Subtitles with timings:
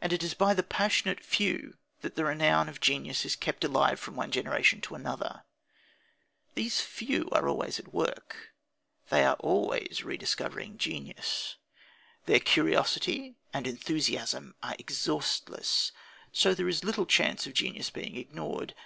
[0.00, 3.98] And it is by the passionate few that the renown of genius is kept alive
[3.98, 5.42] from one generation to another.
[6.54, 8.54] These few are always at work.
[9.08, 11.56] They are always rediscovering genius.
[12.26, 15.90] Their curiosity and enthusiasm are exhaustless,
[16.30, 18.76] so that there is little chance of genius being ignored.